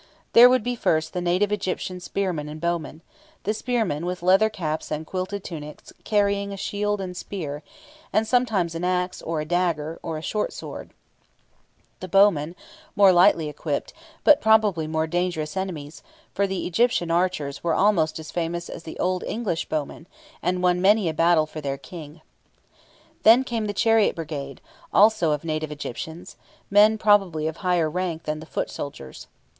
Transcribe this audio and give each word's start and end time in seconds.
There 0.33 0.49
would 0.49 0.63
be 0.63 0.75
first 0.75 1.13
the 1.13 1.21
native 1.21 1.51
Egyptian 1.51 1.99
spearmen 1.99 2.49
and 2.49 2.59
bowmen 2.59 3.03
the 3.43 3.53
spearmen 3.53 4.03
with 4.03 4.23
leather 4.23 4.49
caps 4.49 4.89
and 4.89 5.05
quilted 5.05 5.33
leather 5.43 5.47
tunics, 5.61 5.93
carrying 6.03 6.51
a 6.51 6.57
shield 6.57 6.99
and 6.99 7.15
spear, 7.15 7.61
and 8.11 8.25
sometimes 8.25 8.73
an 8.73 8.83
axe, 8.83 9.21
or 9.21 9.41
a 9.41 9.45
dagger, 9.45 9.99
or 10.01 10.19
short 10.23 10.53
sword 10.53 10.89
the 11.99 12.07
bowmen, 12.07 12.55
more 12.95 13.11
lightly 13.11 13.47
equipped, 13.47 13.93
but 14.23 14.41
probably 14.41 14.87
more 14.87 15.05
dangerous 15.05 15.55
enemies, 15.55 16.01
for 16.33 16.47
the 16.47 16.65
Egyptian 16.65 17.11
archers 17.11 17.63
were 17.63 17.75
almost 17.75 18.17
as 18.17 18.31
famous 18.31 18.69
as 18.69 18.81
the 18.81 18.97
old 18.97 19.23
English 19.25 19.69
bowmen, 19.69 20.07
and 20.41 20.63
won 20.63 20.81
many 20.81 21.09
a 21.09 21.13
battle 21.13 21.45
for 21.45 21.61
their 21.61 21.77
King. 21.77 22.21
Then 23.21 23.43
came 23.43 23.67
the 23.67 23.71
chariot 23.71 24.15
brigade, 24.15 24.61
also 24.91 25.31
of 25.31 25.43
native 25.43 25.71
Egyptians, 25.71 26.37
men 26.71 26.97
probably 26.97 27.45
of 27.47 27.57
higher 27.57 27.87
rank 27.87 28.23
than 28.23 28.39
the 28.39 28.47
foot 28.47 28.71
soldiers. 28.71 29.27